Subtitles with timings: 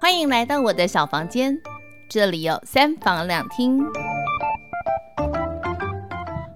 [0.00, 1.60] 欢迎来到我的小房间，
[2.08, 3.78] 这里有三房两厅。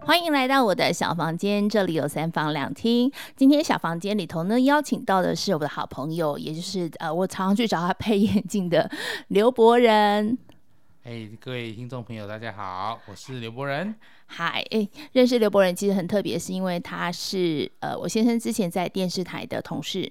[0.01, 3.13] 欢迎来到我的小房间，这里有三房两厅。
[3.37, 8.91] 今天小房间里头呢，邀请到的是我的好朋友，也就是呃，我常常去找他配眼镜的
[9.29, 10.39] 刘博仁。
[11.03, 13.95] 哎，hey, 各位听众朋友，大家好，我是刘博仁。
[14.25, 20.11] 嗨，哎，认识刘博仁其实很特别，是因为他是呃，我先生之前在电视台的同事。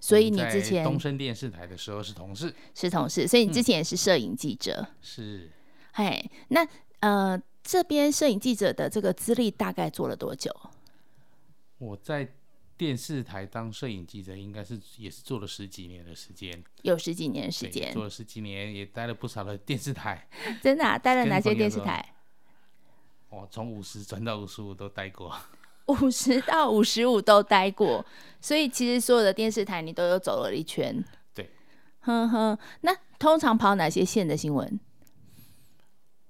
[0.00, 4.80] 对，所以你之前东升电视台的时候是同事，是同事，所以你之前也是摄影记者。
[4.80, 5.50] 嗯、是，
[5.92, 6.66] 哎，那
[7.00, 10.54] 呃，这边摄影记者的这个资历大概做了多久？
[11.78, 12.28] 我在。
[12.80, 20.26] 电视台当摄影记者，应该是也是做了十几年的时间，有十几年时间，做了十几年，也待了不少的电视台。
[20.62, 22.14] 真的、啊，待了哪些电视台？
[23.28, 25.36] 我，从五十转到五十五都待过，
[25.90, 28.04] 五十到五十五都待过，
[28.40, 31.04] 所以其实所有的电视台你都有走了一圈。
[31.34, 31.50] 对，
[32.00, 34.78] 哼哼，那通常跑哪些线的新闻？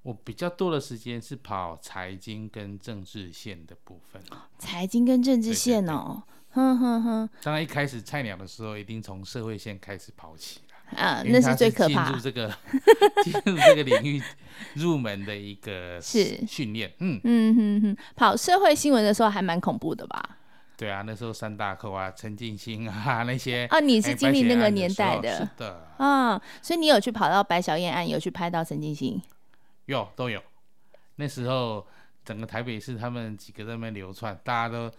[0.02, 4.22] 我比较多的时间是跑财经跟政治线的部分。
[4.58, 6.22] 财经跟政治线哦。
[6.52, 10.60] 哼哼哼，当然一开始菜鸟的时候，一定从社会线开始跑起
[10.96, 12.04] 啊，那是最可怕。
[12.06, 12.48] 进入这个
[13.22, 14.22] 进入这个领域
[14.74, 16.92] 入门的一个是训练。
[16.98, 20.22] 嗯嗯嗯嗯，跑社会新闻的时候还蛮恐怖的吧？
[20.76, 29.20] 对啊，那时候三大寇啊，陈进兴啊那些啊，你是经历那个年代的，的是的啊，所以你有去跑到白小燕案，有去拍到陈进兴？
[29.86, 30.42] 有都有。
[31.16, 31.86] 那时候
[32.24, 34.90] 整个台北市他们几个在那边流窜，大家都。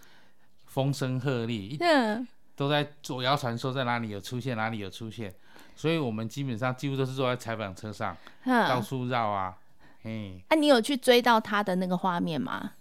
[0.64, 5.30] 风声鹤唳，嗯，都在左谣传说在哪里有出现，哪里有出现，
[5.74, 9.56] 所以我们基本上几乎都是坐在采访车上，嗯、到处绕啊，
[10.02, 12.72] 哎，啊，你有去追到他的那个画面吗？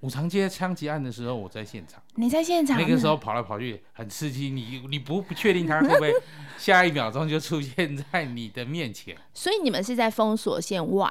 [0.00, 6.12] 五常街枪击案的时候，我在现场，你在现场，那个时候跑来跑去很刺激，你你不不确定他会不会
[6.58, 11.10] 下一秒钟就出现在你的面前，所以你们是在封锁线外。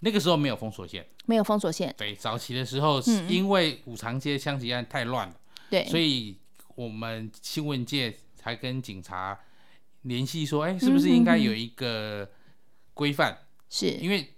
[0.00, 1.92] 那个时候没有封锁线，没有封锁线。
[1.98, 5.34] 对，早期的时候是因为五常街枪击案太乱了，
[5.68, 6.38] 对、嗯，所以
[6.76, 9.38] 我们新闻界才跟警察
[10.02, 12.30] 联系说，哎，是不是应该有一个
[12.94, 13.38] 规范？
[13.68, 14.32] 是因为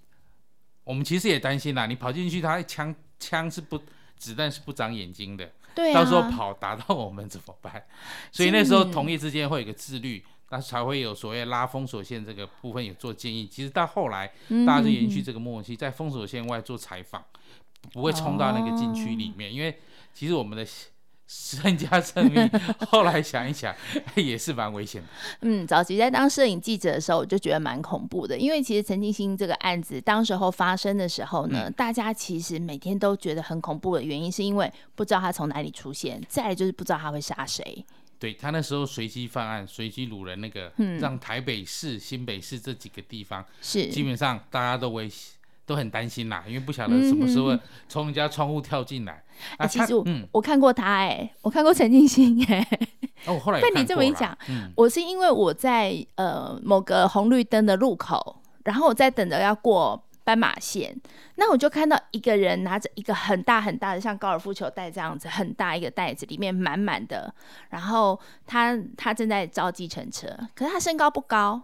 [0.85, 3.81] 我们其实也担心啦，你跑进去，他枪枪是不
[4.17, 7.85] 子弹是不长眼睛的，对、啊，到时候跑打到我们怎么办？
[8.33, 10.25] 所以那时候同业之间会有一个自律。
[10.51, 13.45] 那才会有所谓拉封锁线这个部分有做建议。
[13.45, 14.31] 其实到后来，
[14.65, 17.25] 大家就延续这个默契，在封锁线外做采访，
[17.93, 19.53] 不会冲到那个禁区里面。
[19.53, 19.77] 因为
[20.13, 20.65] 其实我们的
[21.27, 22.51] 身家性命，
[22.91, 23.75] 后来想一想，
[24.15, 25.09] 也是蛮危险的。
[25.41, 28.37] 嗯，早期在当摄影记者的时候，我就觉得蛮恐怖的。
[28.37, 37.85] 因为其实陈进兴这个案子当时候发生的时候呢，大家其实每天都觉得很恐怖的原因，是因为不知道他从哪里出现，再来就是不知道他会杀谁。
[38.19, 45.11] 对，他那时候随机犯案、随机掳人，那个，嗯、让台北市、新北市这几个地方是基本上大家都危
[45.67, 47.57] 都很担心啦，因为不晓得什么时候
[47.89, 49.23] 从人家窗户跳进来。
[49.57, 49.95] 啊，其实
[50.33, 52.67] 我，看过他哎、欸，我看过陈静心哎。
[53.27, 60.05] 哦，后来被你这么一讲，嗯、我是因为我在呃某个红绿灯的路口，然后我在等着要过。
[60.27, 60.99] 斑马线，
[61.35, 67.31] 那我就看到一个人拿着一个很大很大的像高尔夫球袋这样子很大一个袋子，里面满满的，
[67.69, 71.61] 然后他他正在招计程车，可是他身高不高。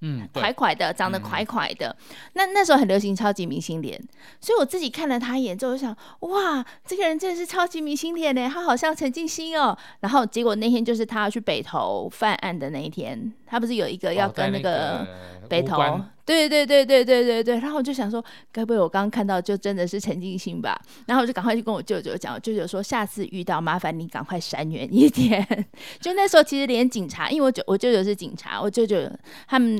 [0.00, 1.88] 嗯，块块的，长得块块的。
[1.88, 4.00] 嗯、那那时候很流行超级明星脸，
[4.40, 9.76] 所以我自己看了他一眼之后，就想，哇，这个人真的是超级明星脸呢，他好像陈静心哦。
[10.00, 15.06] 然后结果那天就是他要去北投犯案的那一天，他不是有一个要跟那个
[15.48, 17.58] 北投，哦、对对对对对对对。
[17.60, 18.22] 然后我就想说，
[18.52, 20.78] 该不会我刚刚看到就真的是陈静心吧？
[21.06, 25.66] 然后我就赶快去跟我舅舅讲，舅舅说下次遇到麻烦你赶快闪远一点。
[26.00, 29.10] 就那时候其实连警察，因为我舅我舅舅是警察，我舅舅
[29.46, 29.76] 他们。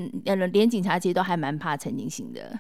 [0.53, 2.57] 连警察其实都还蛮怕陈静心的，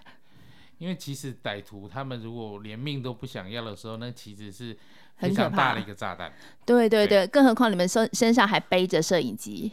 [0.78, 4.76] 因为其实歹徒他们如果连命都不想要的时候，那其实是
[5.16, 6.32] 非常大的一个炸弹。
[6.64, 9.70] 对对对，对更何况你们身身上还背着摄影机。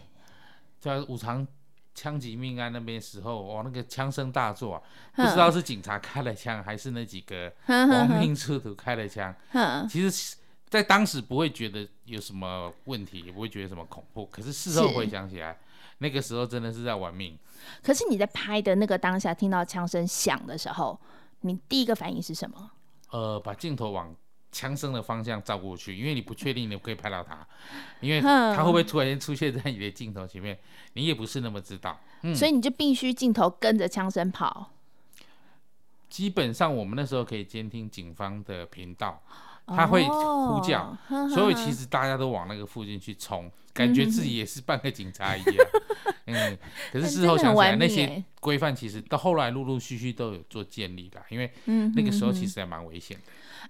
[0.79, 1.47] 在五常
[1.95, 4.81] 枪击命案那边时候，哇，那个枪声大作啊，
[5.15, 9.33] 不知道是警察开了枪，还是那几个 亡命之徒开了枪。
[9.89, 10.35] 其实，
[10.69, 14.25] 在当时不会觉得有什么问题，也不会觉得什么恐怖。
[14.25, 15.57] 可是事后回想起来。
[15.99, 17.37] 那个时候真的是在玩命。
[17.81, 20.99] 可是你在拍的那个当下，听到枪声响的时候，
[21.41, 22.71] 你第一个反应是什么？
[23.11, 24.13] 呃，把镜头往
[24.53, 27.45] 枪声的方向照过去，因为你不确定你可以拍到他，
[27.99, 30.57] 因为他会不会突然间出现在你的镜头前面，
[30.93, 31.99] 你也不是那么知道。
[32.21, 34.69] 嗯，所以你就必须镜头跟着枪声跑。
[36.09, 39.21] 基本上我们那时候可以监听警方的频道。
[39.67, 40.97] 他会呼叫，
[41.33, 45.55] 所以其实大家都往那个附近去冲，感觉自己也是半个警察一样。
[46.25, 46.57] 嗯，
[46.91, 51.51] 可是事后想起来，那些规范其实到后来陆陆续续都有做建立的，因为
[51.95, 53.23] 那个时候其实还蛮危险的。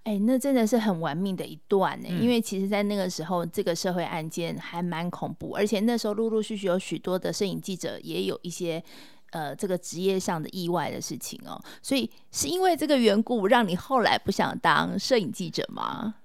[0.04, 8.84] 哎、欸，那真的是很玩命的一段呢，嗯、因为其实，在那个时候，这个社会案件还蛮恐怖，而且那时候陆陆续续有许多的摄影记者也有一些
[9.34, 16.16] 呃这个职业上的意外的事情哦，所以是因为这个缘故，让你后来不想当摄影记者吗？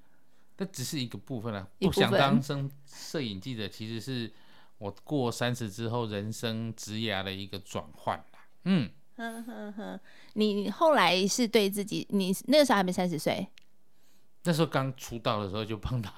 [0.58, 4.31] 那只是一个部分啊，不想当生摄影记者，其实是
[4.78, 8.22] 我过三十之后人生职涯的一个转换。
[8.64, 10.00] 嗯，呵呵呵，
[10.34, 13.49] 你后来是对自己，你那个时候还没三十岁。
[14.44, 16.10] 那时候刚出道的时候就碰到，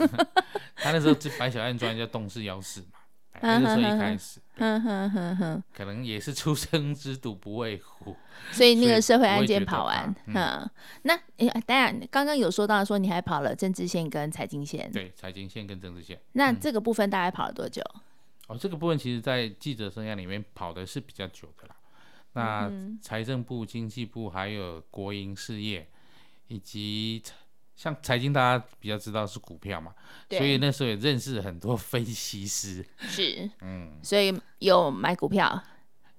[0.76, 2.97] 他那时候这白小燕专叫《动视幺四》嘛，
[3.40, 4.40] 那个时候一开始，
[5.72, 8.16] 可能也是初生之犊不畏虎，
[8.52, 10.68] 所以那个社会案件跑完，嗯，
[11.02, 17.82] 那哎，当然刚刚有说到说你还跑了政治线跟财经线，对，财经线跟政治线，那这个部分大概跑了多久？
[18.48, 21.76] 哦，这个部分其实在记者生涯里面跑的是比较久的啦。
[22.32, 22.70] 那
[23.00, 25.88] 财政部、经济部还有国营事业
[26.48, 27.22] 以及。
[27.78, 29.92] 像财经，大家比较知道是股票嘛，
[30.28, 32.84] 所以那时候也认识很多 分析师。
[32.98, 35.62] 是，嗯，所以有买股票，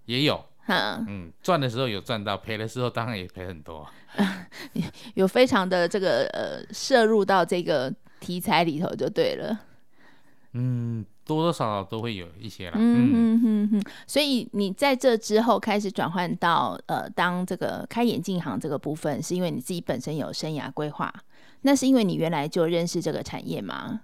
[0.06, 3.85] 也有，嗯嗯，赚的时候有赚到，赔的时候当然也赔很多。
[5.15, 9.59] 有非常的这个呃摄入到这个题材里头就对了。
[10.53, 12.77] 嗯，多多少少都会有一些啦。
[12.79, 13.83] 嗯嗯嗯嗯。
[14.07, 21.13] 所以你在这之后开始转换到呃当这个开眼镜行这个部分，是因为你自己本身有生涯规划。
[21.61, 24.01] 那是因为你原来就认识这个产业吗？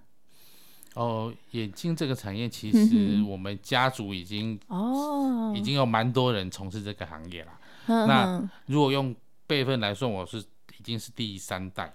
[0.94, 7.52] 哦，眼镜这个产业其实我们家族已经哦，已经有蛮多人从事这个行业了。
[7.86, 9.14] 哦、那如果用
[9.46, 11.92] 辈分来说，我是已经是第三代了。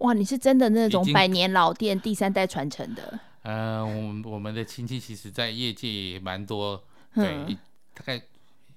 [0.00, 3.18] 哇，你是真的那种百年老店第三代传承的？
[3.42, 6.82] 呃，我们我们的亲戚其实，在业界也蛮多，
[7.14, 7.58] 对，嗯、
[7.94, 8.22] 大概。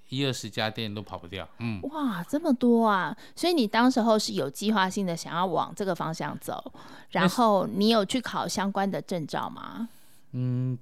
[0.09, 3.15] 一二十家店都跑不掉，嗯，哇，这么多啊！
[3.35, 6.71] 所以你当时候是有计划性的想要往这个方向走，
[7.09, 9.89] 然后你有去考相关的证照吗？
[10.33, 10.77] 嗯，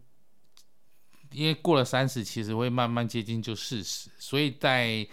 [1.31, 5.07] 因为过了三十，其实会慢慢接近就四十，所以在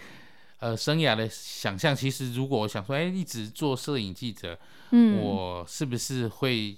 [0.59, 4.59] 呃生涯的想象，其实如果我想说，哎，一直做摄影记者，
[4.89, 6.77] 嗯，我是不是会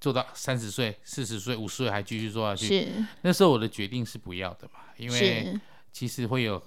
[0.00, 2.66] 做到三十岁、四十岁、五十岁还继续做下去？
[2.66, 5.60] 是，那时候我的决定是不要的嘛，因为
[5.92, 6.60] 其实会有。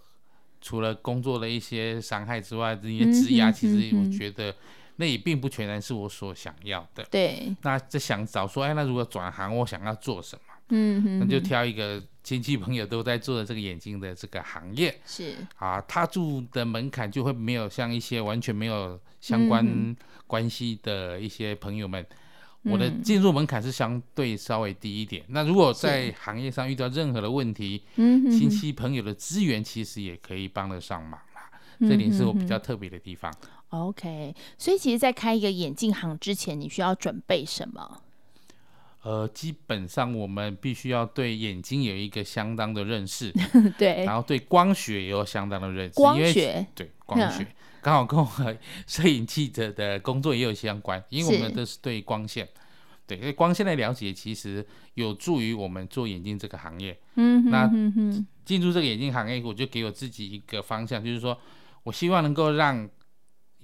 [0.64, 4.56] 除了工作的一些伤害之外，这些职涯其实我觉得
[4.96, 7.04] 那也并不全然是我所想要的。
[7.12, 10.54] 对，那就想找说，哎，那如果转行，我想要做什么？
[10.70, 14.98] 嗯哼，那就挑一个亲戚朋友都在做的这个眼镜的这个行业。
[15.06, 19.96] 是啊，他住的门槛就会没有像一些完全没有相关
[20.26, 22.04] 关系的一些朋友们。
[22.64, 25.24] 我的进入门槛是相对稍微低一点。
[25.24, 31.50] 嗯、那如果在行业上遇到任何的问题，亲戚朋友的资源其实也可以帮得上忙啦。
[31.80, 33.34] 这点是我比较特别的地方。
[33.70, 38.03] OK，所以其实，在开一个眼镜行之前，你需要准备什么？
[39.04, 43.32] 呃，基本上我们必须要对眼睛有一个相当的认识，
[43.78, 47.44] 对，然后对光学也有相当的认识，光学，对，光学。
[47.44, 47.48] 嗯。
[47.82, 48.56] 刚好跟我
[48.88, 52.52] 摄影记者的工作也有相关，因为我们都是对光线，是。
[53.06, 56.98] 对，对光线的了解其实有助于我们做眼镜这个行业。
[57.16, 61.38] 嗯哼哼哼，那进入这个眼镜行业，我就给我自己一个方向，就是说
[61.84, 62.90] 我希望能够让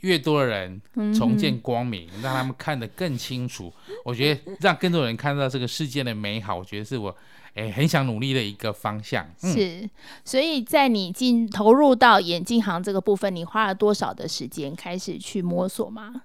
[0.02, 0.82] 越多的人
[1.14, 3.74] 重见光明，嗯、让他们看得更清楚。
[4.04, 7.16] 我觉得让更多人看到这个世界的美好，我觉得是我。
[7.56, 9.28] 哎，很想努力的一个方向。
[9.42, 9.90] 嗯、是，
[10.24, 16.22] 所以在你进投入到眼镜行这个部分，你花了多少的时间开始去摸索吗？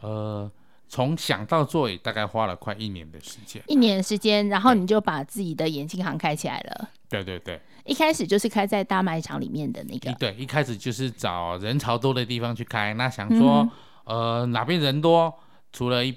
[0.00, 0.50] 呃，
[0.92, 3.62] 从想到做，也大概花了快一年的时间。
[3.66, 6.90] 一年的时间，然后你就把自己的眼镜行开起来了。
[7.08, 10.12] 对对对，一开始就是开在大卖场里面的那个。
[10.18, 12.92] 对，一开始就是找人潮多的地方去开。
[12.92, 13.66] 那想说，
[14.04, 15.32] 嗯、呃，哪边人多？
[15.72, 16.14] 除了一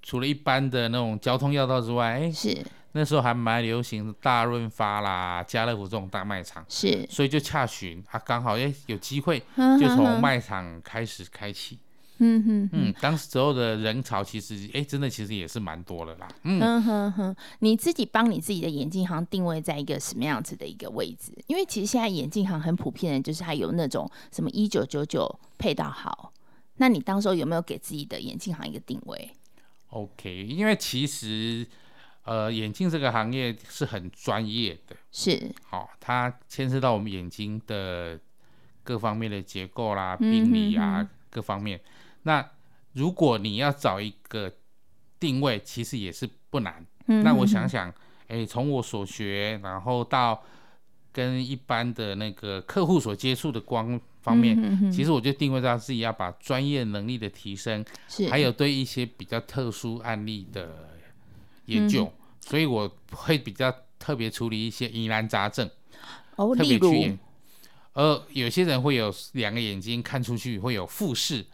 [0.00, 2.56] 除了一般的那种交通要道之外，哎，是。
[2.92, 9.40] 那时候还蛮流行大润发啦、家乐福这种大卖场，是，所以就洽询，啊，刚好哎有机会，
[9.80, 11.80] 就从卖场开始开启，嗯哼
[12.18, 21.32] 嗯哼嗯，当时候的人潮其实哎真的其实也是蛮多的啦，嗯哼哼，你自己帮你自己的眼镜行定位在一个什么样子的一个位置？
[21.46, 25.28] 因为其实现在眼镜行很普遍的，就是它有那种什么一九九九
[25.58, 26.32] 配到好，
[26.76, 29.30] 那你当时候有没有给自己的眼镜行一个定位
[29.90, 31.66] ？OK，因为其实。
[32.26, 38.18] 呃，眼镜这个行业是很专业的，是好、哦，它牵涉到我们眼睛的
[38.82, 41.78] 各方面的结构啦、病理啊、各方面。
[42.24, 42.46] 那
[42.92, 44.52] 如果你要找一个
[45.18, 46.84] 定位，其实也是不难。
[47.06, 47.92] 那我想想，
[48.28, 50.42] 哎，从我所学，然后到
[51.12, 57.84] 跟一般的那个客户所接触的光方面，嗯、哼哼其实我就定位到自己要把专业能力的提升，
[58.30, 60.98] 还有对一些比较特殊案例的
[61.66, 65.68] 研究，嗯、所以我会比较特别处理一些疑难杂症，
[66.36, 67.18] 哦，特别去演。
[67.92, 71.44] 呃，有些人会有两个眼睛看出去会有复视，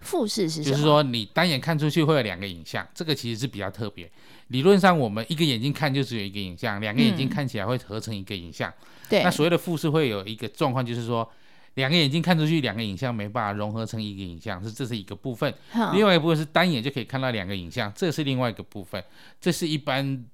[0.00, 0.74] 复视是什么？
[0.74, 4.10] 就是说你单眼看出去会有两个影像，这个其实是比较特别。
[4.48, 8.72] 理论上，我们一个眼睛看就只有一个影像，两个眼睛看起来会合成一个影像。
[9.08, 9.24] 对、嗯。
[9.24, 11.30] 那所谓的复视会有一个状况，就是说
[11.74, 15.52] 两个眼睛看出去两个影像没办法融合成一个影像，是这是一个部分。
[15.94, 19.02] 另外一部分是单眼就可以看到两个影像，这是另外一个部分。
[19.40, 20.24] 这是一般。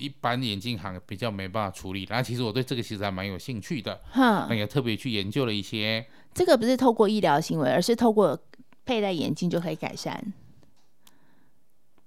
[0.00, 6.04] 一般眼镜行比较没办法处理，然后其实我对这个其实还蛮有兴趣的，那也特别去研究了一些。
[6.34, 8.36] 这个不是透过医疗行为，而是透过
[8.84, 10.32] 佩戴眼镜就可以改善。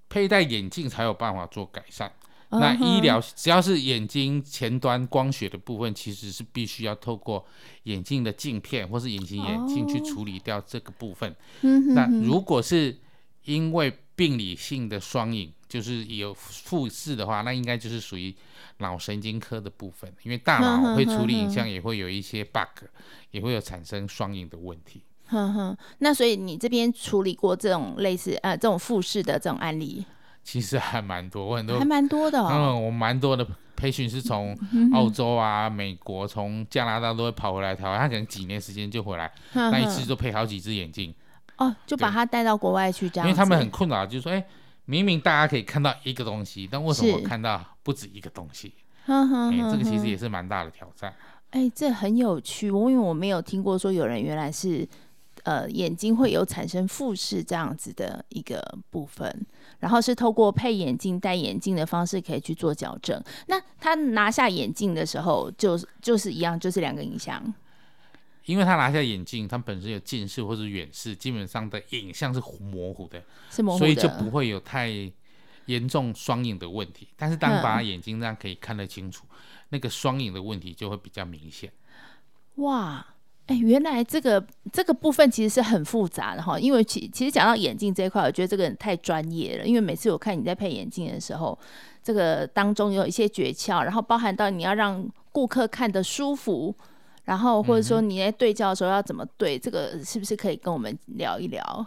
[0.10, 2.12] 佩戴眼镜才有办法做改善。
[2.50, 2.60] Uh huh.
[2.60, 7.46] 那医疗只要是眼睛前端光学的部分，其实是必须要透过
[7.84, 11.36] 眼镜的镜片或是隐形眼镜去处理掉这个部分。
[11.62, 11.72] Oh.
[11.94, 12.98] 那如果是
[13.44, 15.54] 因为病理性的双影。
[15.68, 18.34] 就是有复视的话，那应该就是属于
[18.78, 22.86] 脑神经科的部分，因为大脑会处理影像，也会有一些 bug，
[23.32, 25.04] 也会有产生双影的问题。
[25.28, 30.06] 哼哼，那所以你这边处理过这种类似呃这种复视的这种案例？
[30.44, 32.50] 其实还蛮多，我很多还蛮多的哦。
[32.52, 34.58] 嗯，我蛮多的培训是从
[34.94, 41.14] 澳洲啊、美国、从加拿大都会跑回来台湾，他可能几年时间就回来，那一次就配好几只眼镜。
[41.58, 43.28] 哦，就把他带到国外去这样。
[43.28, 44.44] 因为他们很困扰，就是说，哎。
[44.90, 48.74] 明明大家可以看到一个东西，但为什么我看到不止一个东西？
[49.06, 51.14] 哎，这个其实也是蛮大的挑战。
[51.50, 54.88] 哎，这很有趣，我因为我没有听过说有人原来是
[55.48, 59.46] 呃眼睛会有产生复视这样子的一个部分，
[59.80, 63.24] 然后是透过配眼镜、戴眼镜的方式可以去做矫正。
[63.48, 67.42] 那他拿下眼镜的时候，就就是一样，就是两个影像。
[68.44, 74.90] 因为他拿下眼镜，他本身有近视或者远视，基本上的影像是模糊的，是模糊的，所以就不会有太
[75.68, 77.08] 严重双影的问题。
[77.16, 79.38] 但是当把眼睛这样可以看得清楚，嗯、
[79.70, 81.72] 那个双影的问题就会比较明显。
[82.56, 83.06] 哇，
[83.48, 86.60] 哎，原来这个这个部分其实是很复杂的哈。
[86.60, 89.66] 因为其其实讲到眼镜这一块，我觉得这个人太专业了。
[89.66, 91.58] 因为每次我看你在配眼镜的时候，
[92.04, 96.76] 这个当中有一些诀窍，然后包含到你要让顾客看得舒服。
[97.26, 101.86] 然后或者说你在对焦的时候要怎么对，嗯、这个是不是可以跟我们聊一聊？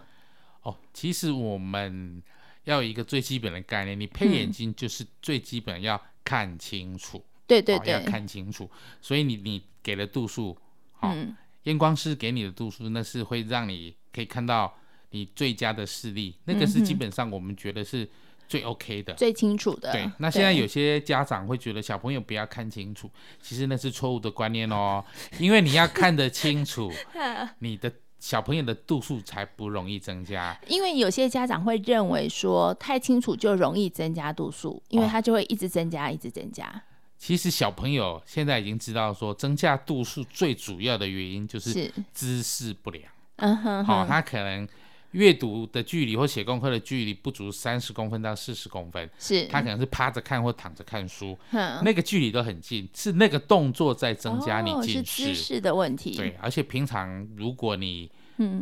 [0.60, 2.22] 哦，其实我们
[2.64, 8.70] 要有一个最基本的概念，你配眼镜就是最基本要看清楚，嗯、对对对、哦，要看清楚。
[9.00, 10.54] 所以你你给的度数，
[10.92, 11.26] 好、哦，
[11.64, 14.72] 验、嗯、光师给你的度数，那是会让你可以看到
[15.10, 18.08] 你最佳的视力，那个是基本上我们觉得是。
[18.50, 19.92] 最 OK 的，最清楚的。
[19.92, 23.08] 对，那现在有些家长会觉得小朋友不要看清楚，
[23.40, 25.04] 其实那是错误的观念哦。
[25.38, 26.90] 因为你要看得清楚，
[27.60, 30.58] 你的小朋友的度数才不容易增加。
[30.66, 36.82] 因为有些家长会认为说太清楚就容易增加度数，因为他就会一直增加，哦、一直增加。
[37.20, 43.04] 其实小朋友现在已经知道说，增加度数最主要的原因就是姿势不良。
[43.36, 44.66] 嗯哼，好，他可能。
[45.12, 56.16] 阅读的距离或写功课的距离不足三十公分到四十公分，是他可能是趴着看或躺着看书，嗯、那个距离都很近，是那个动作在增加你近视，哦、是姿势的问题。
[56.16, 58.08] 对，而且平常如果你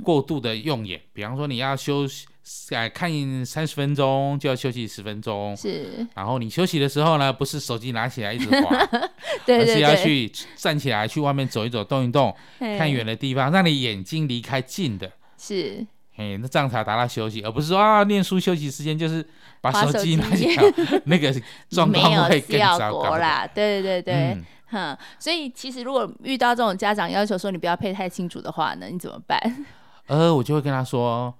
[0.03, 2.27] 过度的用眼，嗯、比方说你要休息，
[2.75, 3.11] 哎，看
[3.45, 6.07] 三十分钟就要休息十分钟，是。
[6.15, 8.87] 然后你休息的时候呢，不是手机拿起来一直滑，
[9.45, 15.87] 对对对，而是要去站起来去外面走一走，动一动，看远的地方，让你眼睛离开近的，是。
[16.17, 19.25] 哎，那这样才达到休息，而不是说啊，念书休息时间就是
[19.61, 20.65] 把手机拿起来，
[21.05, 21.33] 那个
[21.71, 23.47] 状况会更糟糕啦。
[23.47, 24.15] 对对对。
[24.15, 24.39] 对，
[24.71, 29.67] 哼、嗯，所以其实如果遇到这种家长要求说你不要配太清楚的话呢，你怎么办？
[30.07, 31.35] 呃，我就会跟他说，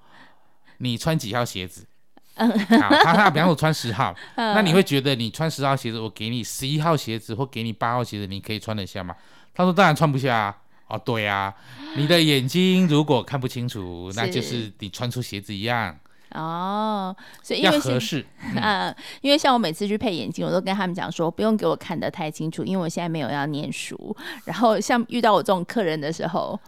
[0.79, 1.87] 你穿几号鞋子？
[2.35, 2.49] 嗯，
[2.81, 9.15] 好，他他比方说我穿十号， 嗯、那你会觉得你穿十号鞋子，我给你十一号鞋子或给你八号鞋子，你可以穿得下吗？
[9.55, 10.57] 他说当然穿不下啊。
[10.89, 11.55] 哦，对啊，
[11.97, 15.95] 你的眼睛如果看不清楚，那就是你穿出鞋子一样。
[16.33, 18.25] 哦，所以因为要合适。
[18.61, 24.15] 嗯，因为像我每次去配眼镜，我都跟他们讲说，不用给我看得太清楚，因为我现在没有要念书。
[24.45, 26.59] 然后像遇到我这种客人的时候，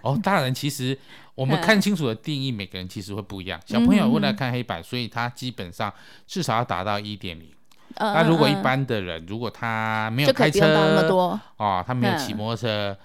[0.00, 0.98] 哦，大人，其实
[1.34, 3.60] 我们看清楚的定义，每个人其实会不一样。
[3.66, 5.92] 小朋友为了看黑板，所以他基本上
[6.26, 7.48] 至少要达到一点零。
[7.98, 12.96] 那如果一般的人，如果他没有开车那么多，哦，他没有骑摩托车。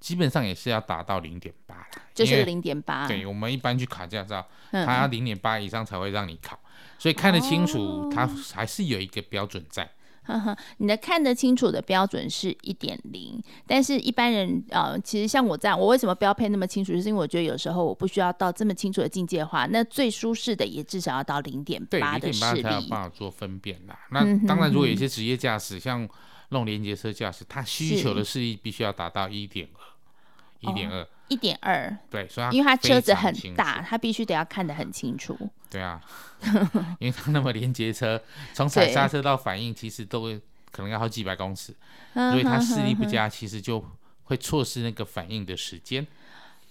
[0.00, 3.06] 基本上也是要达到零点八，就是零点八。
[3.08, 6.58] 对，我们一般去考驾照，它要零点八以上才会让你考，
[6.98, 9.88] 所以看得清楚，它还是有一个标准在。
[10.22, 16.92] 呵呵，你的看得清楚的标准是一点零，但是一般人呃，其实像我这样，我为什么标配那么清楚？
[16.92, 23.96] 就是因为我觉得有时候我不需要到这么清楚的境界的话，那最舒适的也至少要到零点八的视力，才有办法做分辨啦。
[24.10, 26.08] 那当然，如果有些职业驾驶，像
[26.48, 29.80] 那种连接车驾驶，他需求的视力必须要达到一点二，
[30.60, 31.06] 一点二。
[31.28, 35.36] 一点二，对，所以因为它车子很大，它必须得要看得很清楚。
[35.68, 36.00] 对啊，
[37.00, 38.22] 因为它那么连接车，
[38.54, 41.74] 从踩刹车到反应，其实都会可能要好几百公尺，
[42.14, 43.84] 所以它视力不佳，其实就
[44.22, 46.06] 会错失那个反应的时间。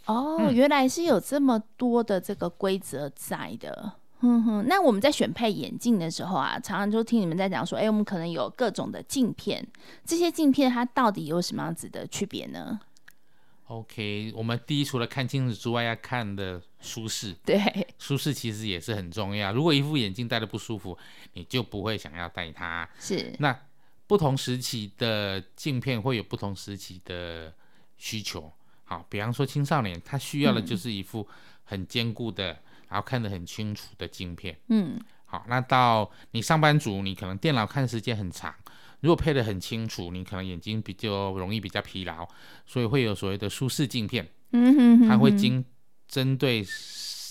[0.06, 3.92] 哦，嗯、原来是有这么多的这个规则在的。
[4.26, 9.66] 哼哼，那我们在选配眼镜的时候啊，常常就听你们在讲说，哎，我们可能有各种的镜片，
[10.04, 12.80] 这些镜片它到底有什么样子的区别呢
[13.68, 17.36] ？OK，我们第一除了看清楚之外，要看的舒适。
[17.44, 19.52] 对，舒适其实也是很重要。
[19.52, 20.96] 如果一副眼镜戴的不舒服，
[21.34, 22.88] 你就不会想要戴它。
[23.00, 23.34] 是。
[23.40, 23.58] 那
[24.06, 27.52] 不同时期的镜片会有不同时期的
[27.98, 28.52] 需求。
[28.84, 31.28] 好，比方说青少年，他需要的就是一副
[31.64, 32.58] 很坚固的，嗯、
[32.96, 34.58] 然后看得很清楚的镜片。
[34.70, 34.98] 嗯。
[35.26, 38.56] 好，那到你上班族，你可能电脑看时间很长。
[39.02, 42.26] 如果配得很清楚，你可能眼睛比较容易比较疲劳，
[42.66, 44.26] 所以会有所谓的舒适镜片。
[44.52, 45.66] 嗯哼，哼，它会经
[46.08, 46.66] 针对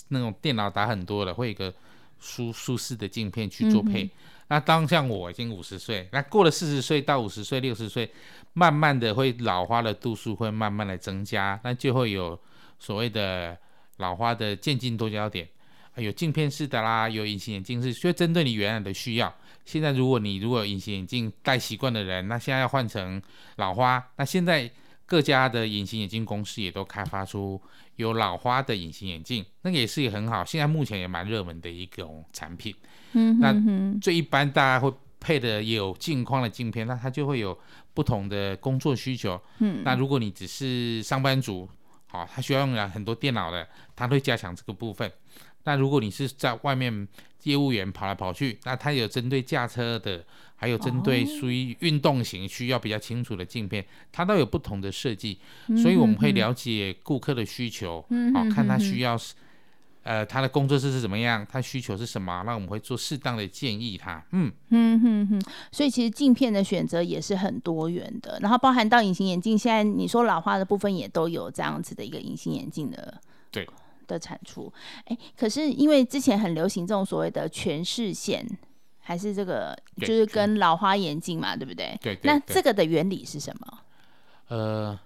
[0.08, 1.72] 那种电脑打很多的，会有一个
[2.20, 4.04] 舒舒适的镜片去做配。
[4.04, 4.10] 嗯、
[4.48, 8.12] 那当像我已经五十岁，那过了四十岁到五十岁、六十岁，
[8.52, 12.38] 慢慢的会老花的度数会慢慢的增加，那就会有
[12.78, 13.56] 所谓的
[13.96, 15.48] 老花的渐进多焦点。
[15.96, 19.32] 有镜片式的啦，有隐形眼镜是，就针对你原来的需要。
[19.64, 23.22] 现在如果你如果隐形眼镜戴习惯的人，那现在要换成
[23.56, 24.70] 老花，那现在
[25.06, 27.60] 各家的隐形眼镜公司也都开发出
[27.96, 30.44] 有老花的隐形眼镜，那个也是也很好。
[30.44, 32.74] 现在目前也蛮热门的一种产品。
[33.12, 37.58] 嗯哼哼，那最一般大家会配的有镜框的镜片，那它就会有
[37.94, 39.40] 不同的工作需求。
[39.60, 41.68] 嗯，那如果你只是上班族，
[42.06, 45.10] 好，他需要用了很多电脑的，他会加强这个部分。
[45.64, 47.08] 那如果你是在外面
[47.42, 50.24] 业务员跑来跑去，那他有针对驾车的，
[50.56, 55.38] 还有针对属于运动型需要比较清楚的镜片，它都有不同的设计，
[55.82, 59.34] 所以我们会了解顾客的需求，嗯、哦，看他需要是，
[60.04, 64.50] 呃，他的工作室是怎么样，他需求是什么，那我们会做适当的建议他，嗯。
[64.70, 73.66] 嗯嗯嗯，所以其实镜片的选择也是很多元的，然后包含到隐形眼镜，现在你说老化的部分也都有这样子的一个隐形眼镜的，对。
[74.06, 74.72] 的产出，
[75.04, 78.46] 哎，可是因为之前很流行这种所谓的全视线，
[78.98, 81.98] 还是这个就是跟老花眼镜嘛，对不对？
[82.00, 82.32] 对，对，对。
[82.32, 83.78] 那这个的原理是什么？
[84.48, 84.98] 呃，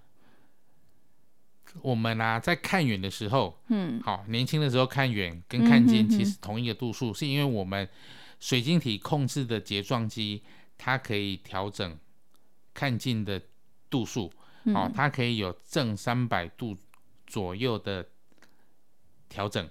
[1.82, 7.88] 我们啊，在看远的时候，嗯，好，年轻的时候看远跟看近其实同一个度数，嗯哼哼，是因为我们
[8.40, 10.42] 水晶体控制的睫状肌，
[10.76, 11.96] 它可以调整
[12.74, 13.40] 看近的
[13.90, 14.32] 度数，
[14.74, 16.76] 哦，它可以有正三百度
[17.26, 18.06] 左右的。
[19.28, 19.68] 调整，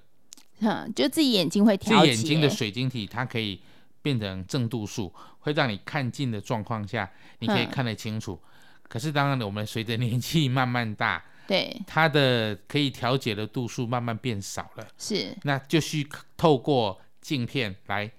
[0.60, 2.12] 嗯，就自己眼睛会调节。
[2.12, 3.62] 自己眼睛的水晶体，它可以
[4.02, 8.40] 变成正度数，会让你看近的状况下，你可以看得清楚。
[8.44, 8.50] 嗯、
[8.88, 14.88] 可是当然，我们随着年纪慢慢大， 对，它的可以调节的度数慢慢变少了。
[14.98, 18.12] 是，那就需透过镜片来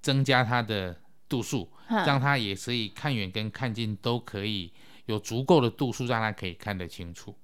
[0.00, 4.72] 增加它的度数，嗯、让它也可以看远跟看近都可以
[5.06, 7.34] 有足够的度数，让它可以看得清楚。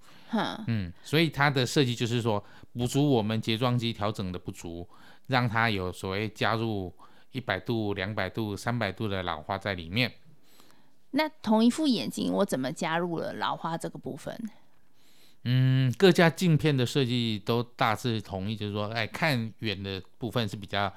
[0.66, 4.88] 嗯，所以它的设计就是说，补足我们睫状肌调整的不足，
[5.26, 6.92] 让它有所谓加入
[7.32, 10.10] 一百度、两百度、三百度的老花在里面。
[11.10, 14.34] 那同一副眼镜，我怎么加入了老花这个部分？
[15.44, 20.90] 嗯，各家镜片的设计都大致同意，就是说，哎，看远的部分是比较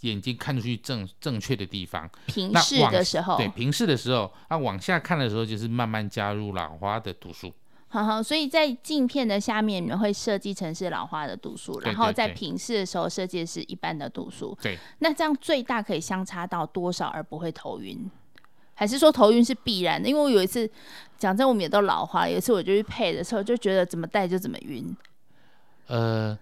[0.00, 2.08] 眼睛看出去正正确的地方。
[2.26, 7.52] 平视的时候，对，平视的时候，那往下看的时候，就是慢慢加入老花的度数。
[7.88, 14.56] 好好，所以在镜片的下面，你们会设计成是老花的度数，然后在平视的时候设计的是一般的度数。
[14.60, 18.10] 对，那这样最大可以相差到多少而不会头晕？
[18.74, 20.08] 还是说头晕是必然的？
[20.08, 20.70] 因为我有一次
[21.16, 24.94] 讲真，我们也都老花，有一次我就去配的时候，就觉得怎么戴就怎么晕。
[25.86, 26.36] 呃，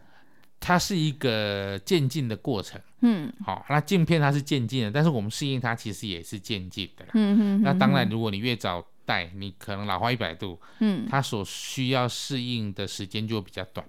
[0.60, 2.80] 它是一个渐进的过程。
[3.00, 7.04] 嗯，好，那镜片它是渐进的，但是我们适应它其实也是渐进的。
[7.14, 7.62] 嗯哼，哼，哼。
[7.62, 8.84] 那当然，如果你越早。
[9.06, 13.86] 戴你可能老花一百度，嗯，它所需要适应的时间就比较短。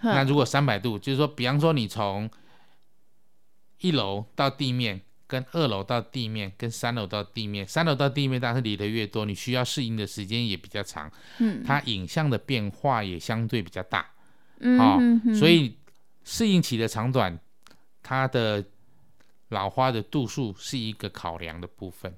[0.00, 2.26] 嗯、那如果三百度，就是说，比方说你从
[3.80, 11.12] 一楼到地面，跟二楼到地面，跟三楼到地面，三楼到地面当然是离得越多，你需要适应的时间也比较长。
[11.38, 14.06] 嗯，它影像的变化也相对比较大。
[14.60, 15.76] 嗯，所以
[16.26, 17.38] 适应期的长短，
[18.02, 18.62] 它的
[19.50, 22.12] 老花的度数是一个考量的部分。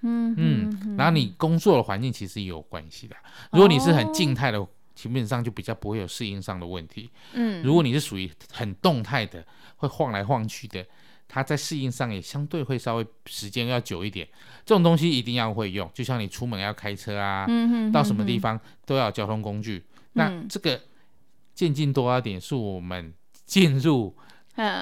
[0.00, 3.14] 嗯嗯，然后你工作的环境其实也有关系的。
[3.52, 7.10] 如果你是很静态的，哦、基本上就比较不会有适应上的问题。
[7.34, 9.46] 嗯，如果你是属于很动态的，
[9.76, 10.82] 会晃来晃去的，
[11.28, 14.26] 它在适应上也相对会稍微时间要久一点。
[14.64, 19.84] 这种东西一定要会用，就像你出门要开车啊，嗯、到什么地方都要有交通工具。
[19.94, 20.80] 嗯、那这个
[21.54, 23.12] 渐进多一点是我们
[23.50, 24.16] 进入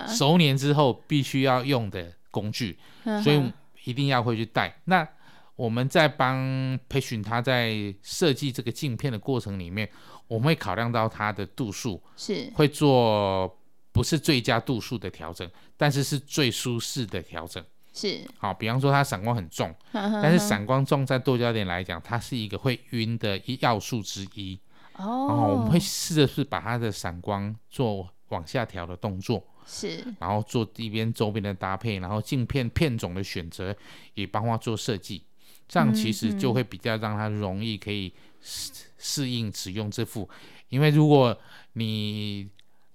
[0.07, 3.43] 熟年之后必须要用的工具，嗯、所以。
[3.85, 4.83] 一定要会去带。
[4.85, 5.07] 那
[5.57, 9.89] 我们在帮培训他在设计这个镜片的过程里面，
[10.27, 13.59] 我们会考量到它的度数，是会做
[13.91, 17.65] 不是最佳度数的调整，但是是最舒适的调整。
[17.95, 24.61] 是好，比方说它闪光很重，呵呵呵但是闪光重在多焦点来讲，它是一个会晕的一要素之一。
[24.97, 29.43] 哦，我们会试着是把它的闪光做往下调的动作。
[29.67, 33.77] 是，然后做一边周边的搭配，然后镜片片种的选择
[34.15, 35.23] 也帮他做设计，
[35.69, 38.11] 这样其实就会比较让他容易可以
[38.41, 40.27] 适适应使用这副。
[40.71, 41.39] 因为如果
[41.75, 42.49] 你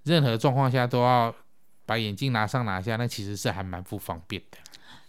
[0.03, 1.33] 任何状况下都要
[1.85, 4.57] 把眼镜拿上拿下，那其实是还蛮不方便的。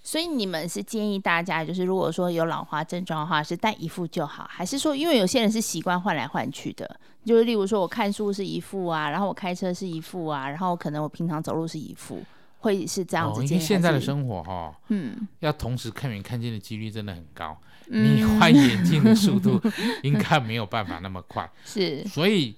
[0.07, 12.23] 所以你们是建议大家，就是如果说有老花症状的话，是戴一副就好，还是说，因为有些人是习惯换来换去的，就是例如说我看书是一副啊，然后我开车是一副啊，然后可能我平常走路是一副，
[12.59, 13.41] 会是这样子。
[13.41, 19.59] 哦，因为现在的生活哈、哦，嗯，要同时看远看近的几率真的很高，嗯、你换眼镜的速度
[20.03, 21.51] 应该没有办法那么快。
[21.65, 22.55] 是，所以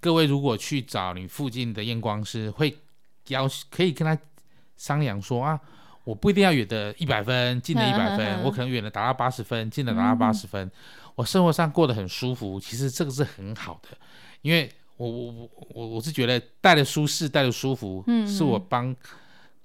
[0.00, 2.76] 各位如果去找你附近的验光师，会
[3.28, 4.20] 要可以跟他
[4.76, 5.60] 商量说啊。
[6.06, 10.70] 我不一定要远的一百分，近的一百分，我可能远的达到八十分，近的达到八十分，嗯。
[11.16, 13.88] 我生活上过得很舒服，其实这个是很好的，
[14.40, 18.94] 因为我我我我是觉得带的舒适，带的舒服，嗯，是我帮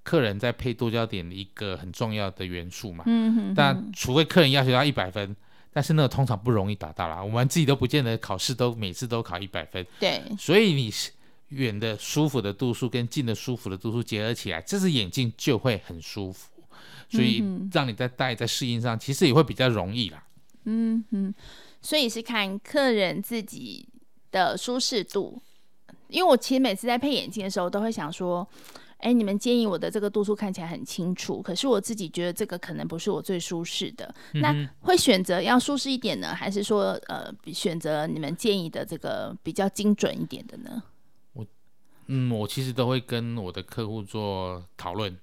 [0.01, 3.03] 客人在配多焦点的一个很重要的元素嘛。
[3.05, 5.35] 嗯哼哼，但除非客人要求到一百分，
[5.71, 7.21] 但是那个通常不容易达到啦。
[7.21, 9.85] 我们自己都不见得考试都每次都考一百分。
[9.99, 11.11] 对，所以你是。
[11.51, 16.49] 远的舒服的度数跟近的舒服的度数结合起来，这只眼镜就会很舒服，
[17.09, 20.23] 所以让你在戴在适应上其实也会比较容易啦。
[20.65, 21.33] 嗯嗯，
[21.81, 23.87] 所以是看客人自己
[24.31, 25.41] 的舒适度，
[26.07, 28.47] 因为我其实每次在配眼镜的时候都会想说，
[28.99, 40.81] 哎，你们建议我的这个度数看起来很清楚，可是我自己觉得这个可能不是我最舒适的，嗯、那会选择要舒适一点呢，还是说呃选择你们建议的这个比较精准一点的呢？
[42.07, 45.17] 嗯，我其实都会跟我的客户做讨论，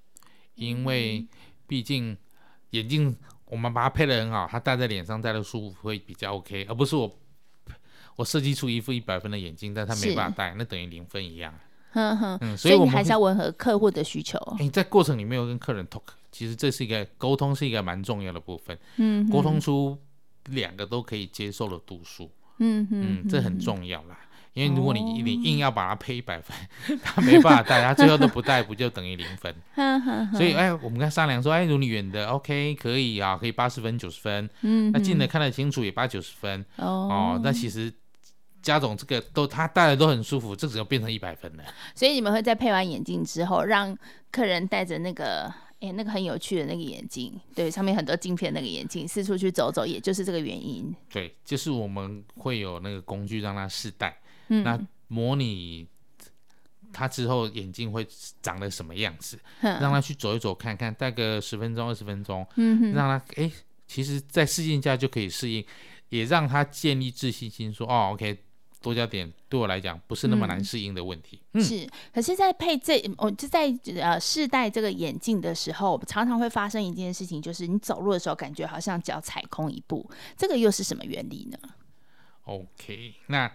[0.55, 1.27] 因为
[1.67, 2.17] 毕竟
[2.71, 3.15] 眼镜
[3.47, 7.19] 我们把它配的很好，它戴在脸上戴的舒服会比较 OK，而不是我
[8.17, 11.55] 我设计出一副一百分的眼镜，但他没办法戴，那等于零分一样。
[11.93, 14.39] 哼哼，嗯，所以我们还是要吻合客户的需求。
[14.59, 18.79] 你在过程里面有跟客人 talk，其实这是一个沟通，是一个蛮重要的部分。
[18.97, 19.97] 嗯，沟通出
[20.47, 22.31] 两个都可以接受的度数。
[22.59, 24.19] 嗯嗯，这很重要啦。
[24.59, 26.57] 因为如果你你硬要把它配一百分，
[26.89, 29.55] 哦，他没办法戴，他最后都不戴，不就等于零分？
[30.35, 37.41] 所以哎，我们跟他商量说，哎，如果你远的 OK 可以啊，可以八十分九十分，嗯，那近的看得清楚也八九十分哦，哦。
[37.45, 37.93] 那其实
[38.61, 41.63] 家总这个都他戴的都很舒服，这只要变成一百分了。
[41.95, 43.97] 所以你们会在配完眼镜之后，让
[44.33, 45.45] 客人戴着那个
[45.81, 50.93] 哎那个很有趣的那个眼镜，对，上面很多镜片那个眼镜四处去走走，也就是这个原因。
[51.13, 54.17] 对，就是我们会有那个工具让他试戴。
[54.49, 55.87] 嗯、那模拟
[56.93, 58.07] 他之后眼镜会
[58.41, 63.51] 长得什么样子，让他去走一走看看，戴个十分钟二十分钟，嗯，让他哎，
[63.87, 65.65] 其实，在试镜下就可以适应，
[66.09, 68.43] 也让他建立自信心说，说哦，OK，
[68.81, 71.41] 多加点对我来讲不是那么难适应的问题。
[71.53, 73.69] 嗯嗯、是，可是，在配这我就在
[74.01, 81.59] 呃试戴这个眼镜的时候，常常会发生一件事情，就是你走路的时候感觉好像脚踩空一步，这个又是什么原理呢
[82.45, 83.53] ？OK，那。